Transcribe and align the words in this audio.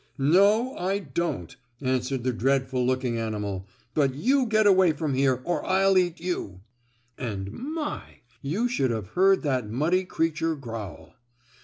"No, 0.17 0.75
I 0.77 0.97
don't," 0.97 1.55
answered 1.79 2.23
the 2.23 2.33
dreadful 2.33 2.83
looking 2.83 3.19
animal. 3.19 3.67
"But 3.93 4.15
you 4.15 4.47
get 4.47 4.65
away 4.65 4.93
from 4.93 5.13
here 5.13 5.39
or 5.43 5.63
I'll 5.63 5.95
eat 5.95 6.19
you!" 6.19 6.61
And, 7.19 7.51
my! 7.51 8.21
you 8.41 8.67
should 8.67 8.89
have 8.89 9.09
heard 9.09 9.43
that 9.43 9.69
muddy 9.69 10.03
creature 10.05 10.55
growl. 10.55 11.13